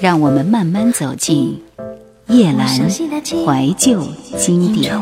[0.00, 1.60] 让我们慢慢走进
[2.28, 4.00] 夜阑怀旧
[4.36, 4.94] 经典。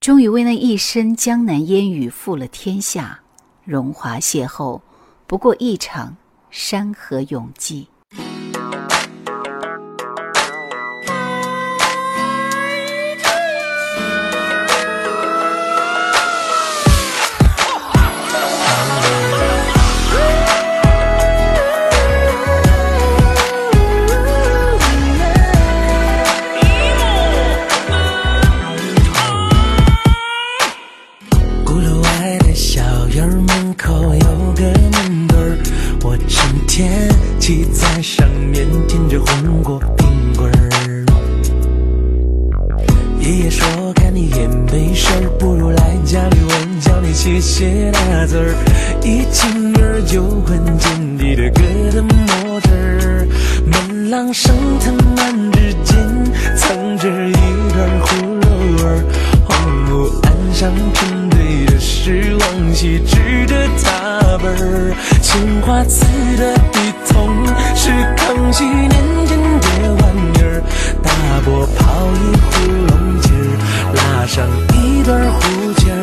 [0.00, 3.20] 终于为那一身江南烟雨负了天下，
[3.64, 4.80] 荣华邂逅
[5.26, 6.16] 不过一场
[6.50, 7.86] 山河永寂
[65.32, 66.04] 青花瓷
[66.36, 67.88] 的笔筒，是
[68.18, 68.90] 康熙年
[69.26, 70.62] 间的玩意儿。
[71.02, 71.10] 大
[71.42, 71.80] 伯泡
[72.12, 72.52] 一壶
[72.88, 73.32] 龙井，
[73.94, 75.40] 拉上一段胡
[75.80, 75.96] 琴儿。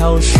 [0.00, 0.39] 寂。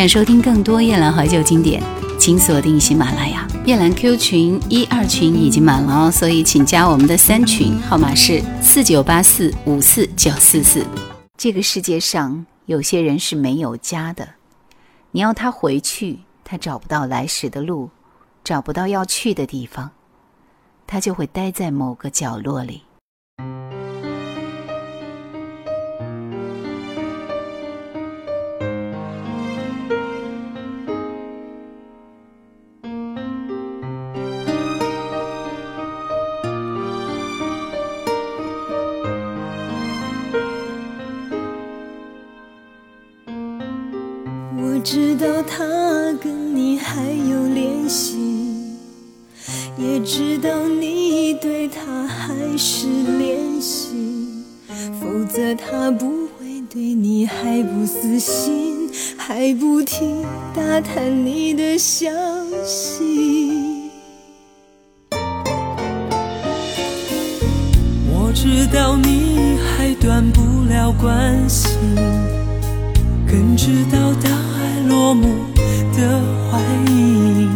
[0.00, 1.82] 想收听更多夜兰怀旧经典，
[2.18, 3.46] 请锁定喜马拉雅。
[3.66, 10.86] 夜兰 Q 群一二群已经满了哦，所以请加我们的三群，号码是四九八四五四九四四。
[11.36, 14.26] 这个世界上有些人是没有家的，
[15.10, 16.20] 你要他回去。
[16.44, 17.90] 他找不到来时的路，
[18.42, 19.90] 找不到要去的地方，
[20.86, 22.84] 他就会待在某个角落里。
[55.10, 60.22] 否则他不会对你还不死心，还不停
[60.54, 62.08] 打探你的消
[62.64, 63.90] 息。
[68.06, 70.40] 我知道你还断不
[70.72, 71.70] 了关系，
[73.26, 74.60] 更知道当爱。
[74.88, 75.26] 落幕
[75.92, 76.20] 的
[76.50, 76.60] 怀
[76.92, 77.48] 疑，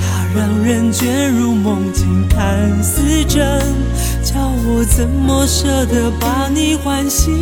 [0.00, 3.60] 它让人卷入梦境，看似真，
[4.34, 7.32] 要我怎么舍得把你唤醒？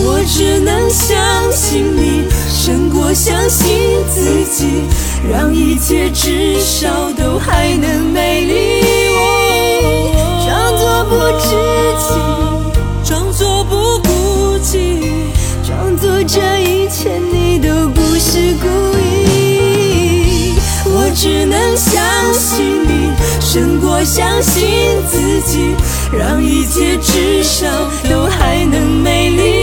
[0.00, 3.66] 我只能相信你，胜过相信
[4.08, 4.84] 自己，
[5.30, 8.77] 让一切至少都还能美丽。
[23.98, 25.74] 我相信自己，
[26.16, 27.66] 让一切至少
[28.08, 29.57] 都还能美丽。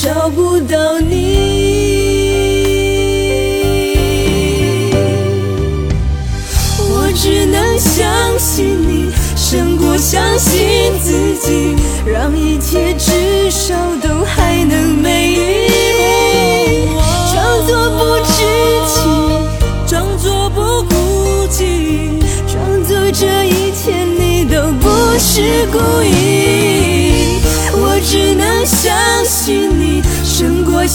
[0.00, 1.16] 找不到你。
[6.78, 9.10] 我只能相信你。
[9.34, 11.74] 胜过相信自己，
[12.06, 14.17] 让一切至少都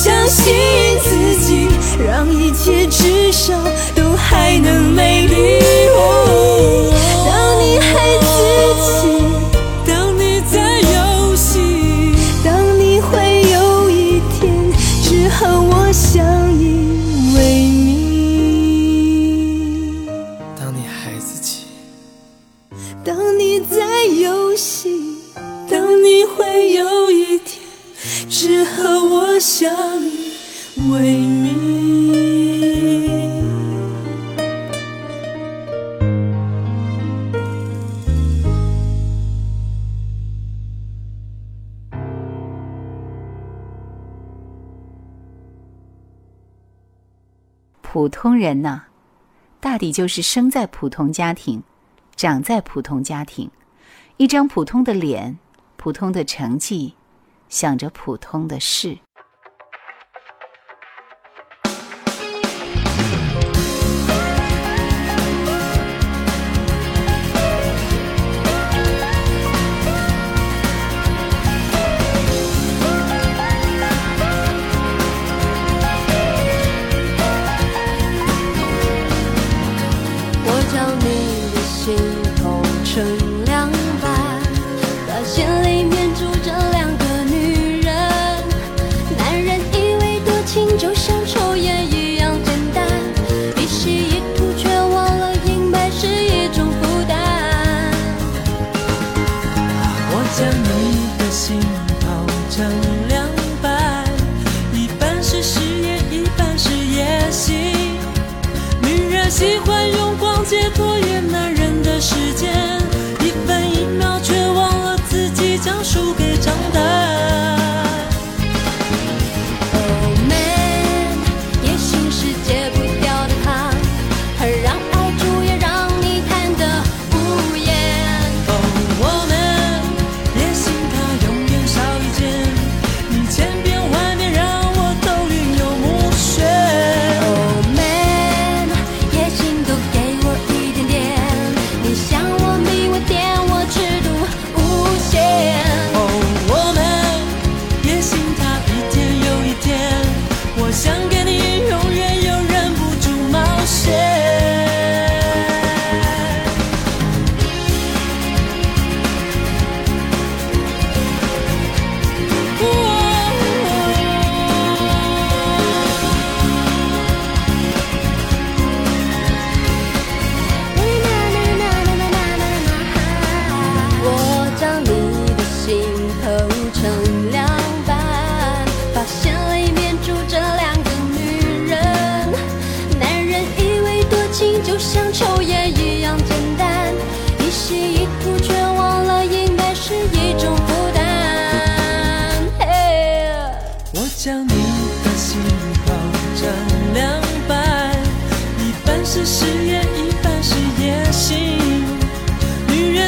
[0.04, 0.54] 相信
[1.00, 1.70] 自己，
[2.06, 3.54] 让一切至少
[48.04, 48.82] 普通人呐，
[49.62, 51.64] 大抵就是生在普通家庭，
[52.18, 53.50] 长在普通家庭，
[54.18, 55.40] 一张普通的脸，
[55.78, 56.96] 普通的成绩，
[57.48, 58.98] 想着普通的事。
[90.78, 91.23] 就像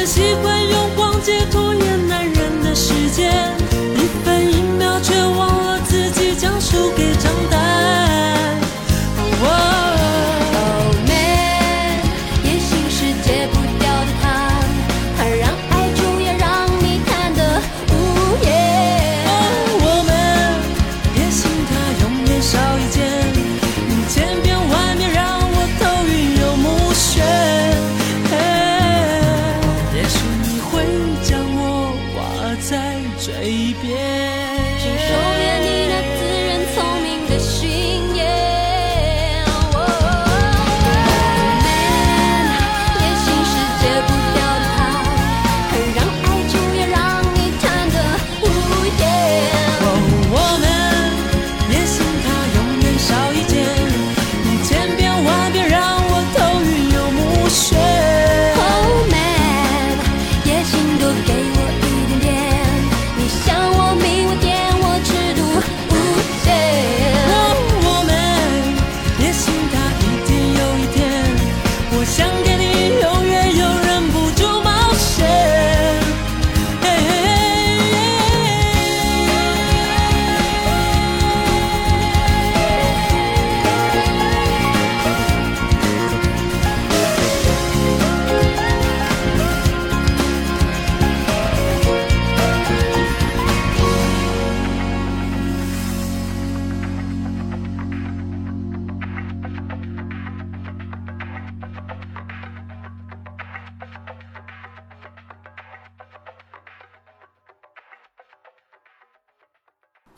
[0.06, 3.55] 她习惯用逛街拖延男人的时间。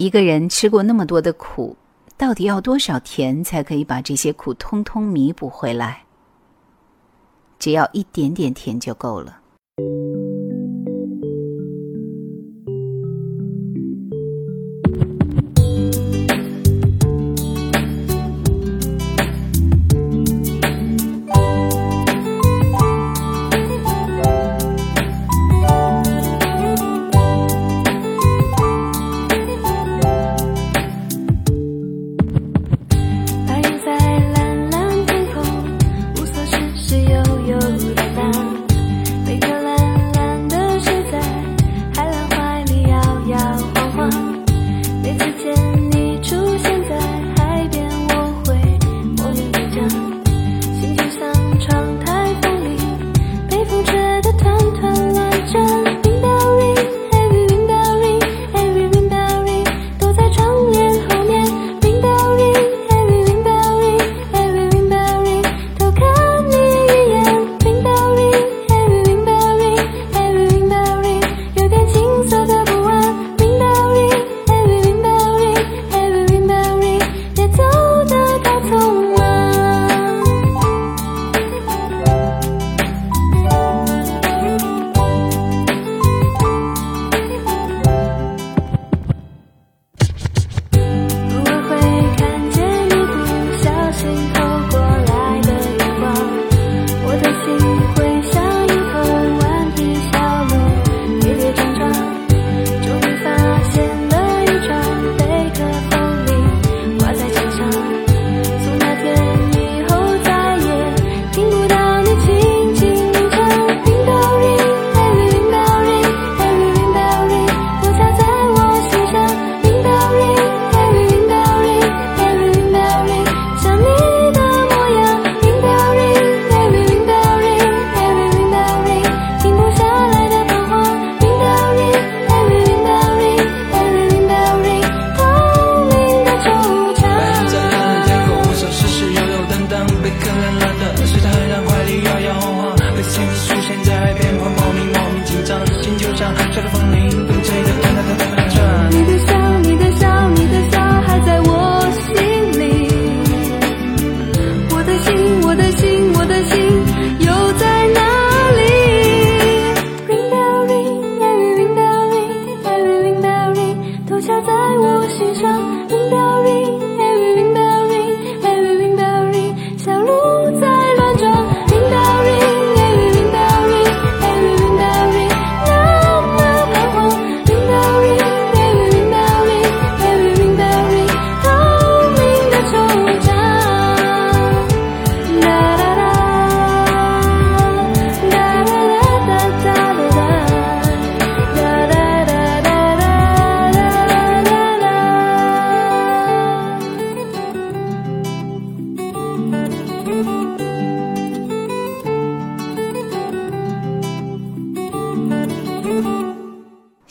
[0.08, 1.76] 一个人吃过那么多的苦
[2.16, 6.04] 到底要多少甜才可以把这些苦通通弥补回来？
[7.58, 9.37] 只要一点点甜就够了。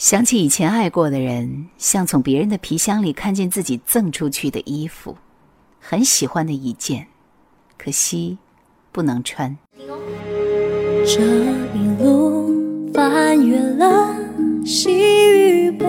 [0.07, 5.17] 想起以前爱过的人，像从别人的皮箱里看见自己赠出去的衣服，
[5.81, 7.05] 很喜欢的一件，
[7.77, 8.37] 可惜
[8.93, 9.57] 不能穿。
[11.05, 11.21] 这
[11.75, 14.15] 一路翻越了
[14.65, 15.85] 喜与悲，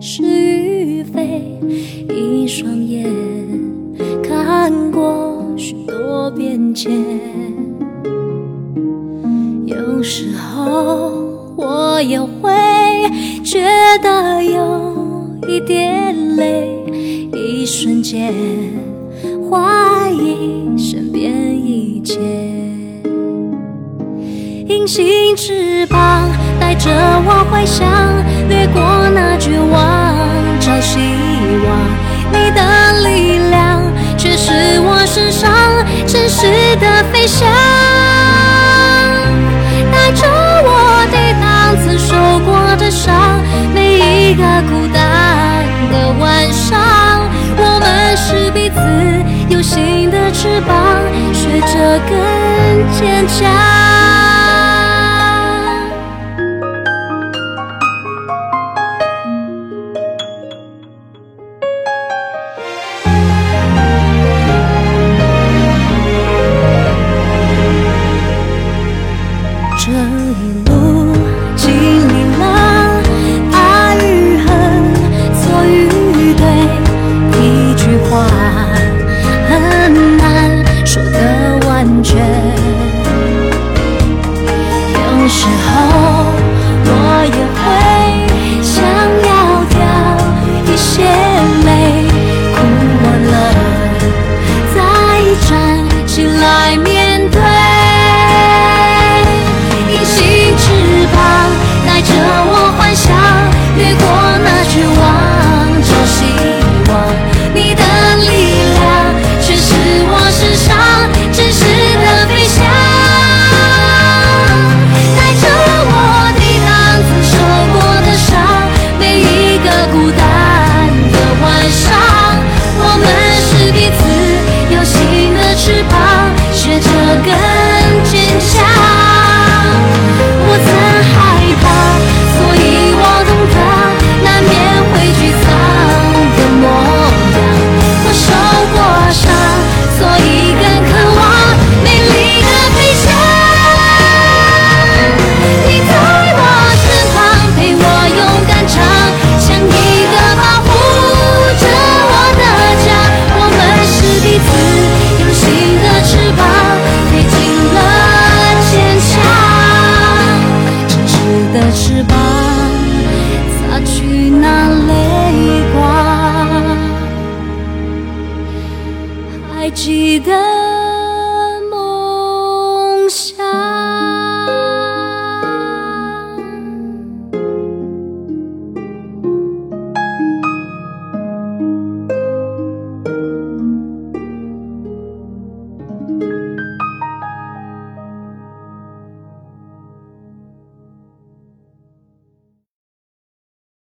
[0.00, 1.58] 是与非，
[2.08, 3.04] 一双眼
[4.22, 6.92] 看过许多变迁。
[9.66, 11.19] 有时候
[11.60, 12.50] 我也会
[13.44, 13.62] 觉
[14.02, 16.82] 得有一点累，
[17.34, 18.32] 一瞬间
[19.50, 22.18] 怀疑身边一切。
[24.68, 26.90] 隐形翅膀带着
[27.26, 27.86] 我回想，
[28.48, 28.80] 掠过
[29.12, 30.16] 那绝望，
[30.60, 30.98] 找希
[31.66, 31.76] 望。
[32.32, 32.62] 你的
[33.02, 33.82] 力量
[34.16, 35.52] 却是我身上
[36.06, 37.46] 真实的飞翔，
[49.72, 50.74] 新的翅膀，
[51.32, 53.99] 学着更坚强。